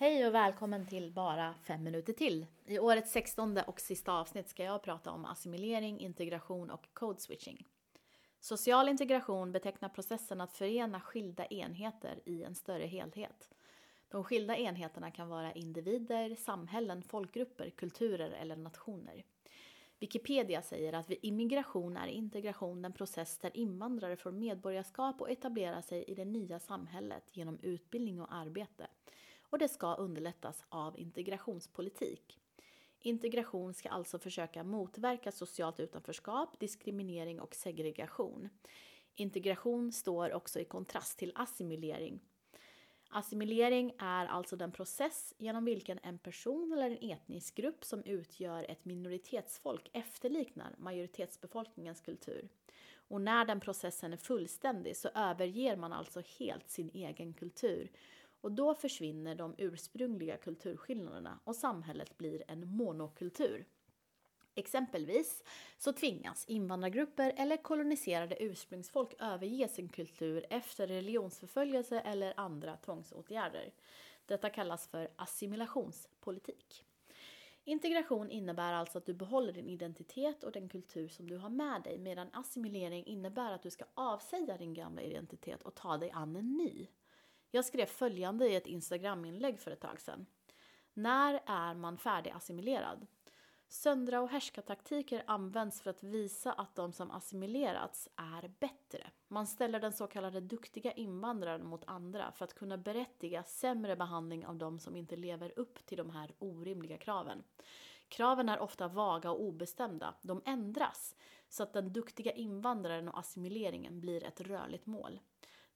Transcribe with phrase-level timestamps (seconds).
[0.00, 2.46] Hej och välkommen till Bara fem minuter till.
[2.66, 7.66] I årets sextonde och sista avsnitt ska jag prata om assimilering, integration och code switching.
[8.38, 13.50] Social integration betecknar processen att förena skilda enheter i en större helhet.
[14.08, 19.24] De skilda enheterna kan vara individer, samhällen, folkgrupper, kulturer eller nationer.
[19.98, 25.80] Wikipedia säger att vid immigration är integration den process där invandrare får medborgarskap och etablerar
[25.80, 28.86] sig i det nya samhället genom utbildning och arbete
[29.50, 32.40] och det ska underlättas av integrationspolitik.
[33.00, 38.48] Integration ska alltså försöka motverka socialt utanförskap, diskriminering och segregation.
[39.14, 42.20] Integration står också i kontrast till assimilering.
[43.12, 48.66] Assimilering är alltså den process genom vilken en person eller en etnisk grupp som utgör
[48.68, 52.48] ett minoritetsfolk efterliknar majoritetsbefolkningens kultur.
[52.92, 57.90] Och när den processen är fullständig så överger man alltså helt sin egen kultur
[58.40, 63.66] och då försvinner de ursprungliga kulturskillnaderna och samhället blir en monokultur.
[64.54, 65.42] Exempelvis
[65.78, 73.72] så tvingas invandrargrupper eller koloniserade ursprungsfolk överge sin kultur efter religionsförföljelse eller andra tvångsåtgärder.
[74.26, 76.84] Detta kallas för assimilationspolitik.
[77.64, 81.82] Integration innebär alltså att du behåller din identitet och den kultur som du har med
[81.82, 86.36] dig medan assimilering innebär att du ska avsäga din gamla identitet och ta dig an
[86.36, 86.86] en ny.
[87.50, 90.26] Jag skrev följande i ett Instagram-inlägg för ett tag sedan.
[90.94, 93.06] När är man färdigassimilerad?
[93.68, 99.10] Söndra och härskartaktiker används för att visa att de som assimilerats är bättre.
[99.28, 104.46] Man ställer den så kallade duktiga invandraren mot andra för att kunna berättiga sämre behandling
[104.46, 107.42] av de som inte lever upp till de här orimliga kraven.
[108.08, 110.14] Kraven är ofta vaga och obestämda.
[110.22, 111.16] De ändras
[111.48, 115.20] så att den duktiga invandraren och assimileringen blir ett rörligt mål.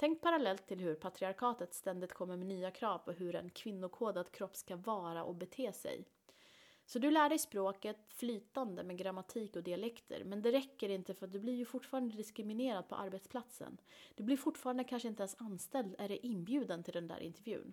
[0.00, 4.56] Tänk parallellt till hur patriarkatet ständigt kommer med nya krav på hur en kvinnokodad kropp
[4.56, 6.04] ska vara och bete sig.
[6.86, 11.26] Så du lär dig språket flytande med grammatik och dialekter, men det räcker inte för
[11.26, 13.80] att du blir ju fortfarande diskriminerad på arbetsplatsen.
[14.14, 17.72] Du blir fortfarande kanske inte ens anställd eller inbjuden till den där intervjun.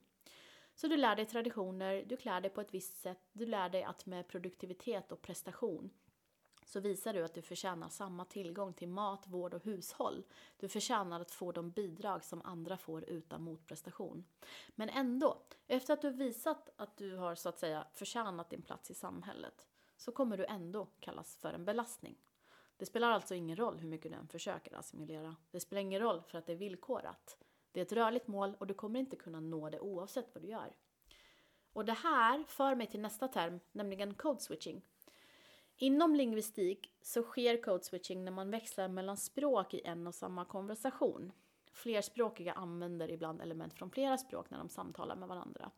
[0.76, 3.84] Så du lär dig traditioner, du klär dig på ett visst sätt, du lär dig
[3.84, 5.90] att med produktivitet och prestation
[6.68, 10.24] så visar du att du förtjänar samma tillgång till mat, vård och hushåll.
[10.58, 14.26] Du förtjänar att få de bidrag som andra får utan motprestation.
[14.76, 18.92] Men ändå, efter att du visat att du har så att säga förtjänat din plats
[18.92, 19.68] i samhället
[19.98, 22.18] så kommer du ändå kallas för en belastning.
[22.78, 25.36] Det spelar alltså ingen roll hur mycket du än försöker assimilera.
[25.52, 27.38] Det spelar ingen roll för att det är villkorat.
[27.72, 30.48] Det är ett rörligt mål och du kommer inte kunna nå det oavsett vad du
[30.48, 30.76] gör.
[31.74, 34.82] Och det här för mig till nästa term, nämligen code switching.
[35.80, 40.46] Inom lingvistik så sker code switching när man växlar mellan språk i en och samma
[40.46, 41.32] konversation.
[41.72, 45.72] Flerspråkiga använder ibland element från flera språk när de samtalar med varandra.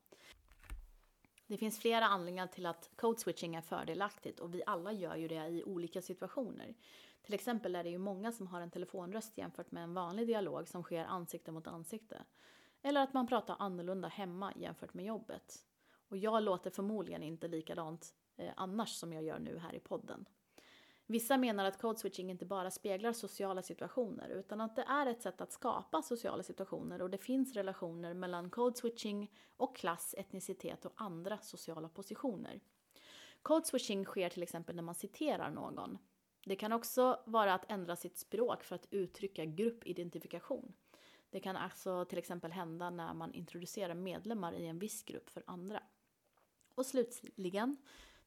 [1.47, 5.27] Det finns flera anledningar till att code switching är fördelaktigt och vi alla gör ju
[5.27, 6.75] det i olika situationer.
[7.21, 10.67] Till exempel är det ju många som har en telefonröst jämfört med en vanlig dialog
[10.67, 12.23] som sker ansikte mot ansikte.
[12.81, 15.65] Eller att man pratar annorlunda hemma jämfört med jobbet.
[16.09, 20.25] Och jag låter förmodligen inte likadant Eh, annars som jag gör nu här i podden.
[21.05, 25.21] Vissa menar att code switching inte bara speglar sociala situationer utan att det är ett
[25.21, 30.85] sätt att skapa sociala situationer och det finns relationer mellan code switching och klass, etnicitet
[30.85, 32.59] och andra sociala positioner.
[33.41, 35.97] Code switching sker till exempel när man citerar någon.
[36.45, 40.73] Det kan också vara att ändra sitt språk för att uttrycka gruppidentifikation.
[41.29, 45.43] Det kan alltså till exempel hända när man introducerar medlemmar i en viss grupp för
[45.47, 45.83] andra.
[46.75, 47.77] Och slutligen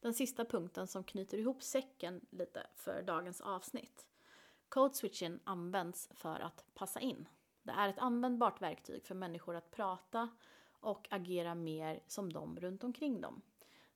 [0.03, 4.07] den sista punkten som knyter ihop säcken lite för dagens avsnitt.
[4.69, 7.29] Code switching används för att passa in.
[7.63, 10.29] Det är ett användbart verktyg för människor att prata
[10.81, 13.43] och agera mer som de runt omkring dem.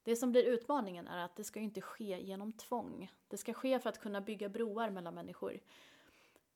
[0.03, 3.12] Det som blir utmaningen är att det ska inte ske genom tvång.
[3.28, 5.61] Det ska ske för att kunna bygga broar mellan människor.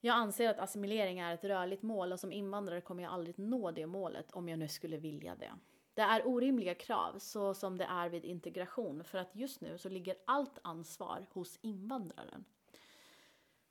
[0.00, 3.71] Jag anser att assimilering är ett rörligt mål och som invandrare kommer jag aldrig nå
[3.71, 5.53] det målet om jag nu skulle vilja det.
[5.95, 9.89] Det är orimliga krav, så som det är vid integration, för att just nu så
[9.89, 12.45] ligger allt ansvar hos invandraren.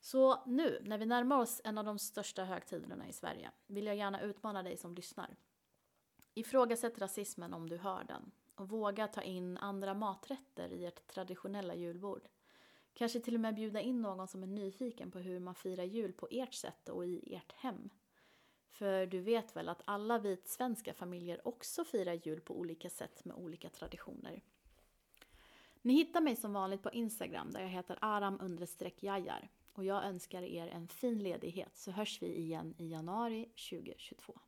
[0.00, 3.96] Så nu, när vi närmar oss en av de största högtiderna i Sverige, vill jag
[3.96, 5.36] gärna utmana dig som lyssnar.
[6.34, 11.74] Ifrågasätt rasismen om du hör den och våga ta in andra maträtter i ert traditionella
[11.74, 12.28] julbord.
[12.92, 16.12] Kanske till och med bjuda in någon som är nyfiken på hur man firar jul
[16.12, 17.90] på ert sätt och i ert hem.
[18.70, 23.36] För du vet väl att alla vitsvenska familjer också firar jul på olika sätt med
[23.36, 24.42] olika traditioner.
[25.82, 28.56] Ni hittar mig som vanligt på Instagram där jag heter aram
[29.00, 34.40] jajar och jag önskar er en fin ledighet så hörs vi igen i januari 2022.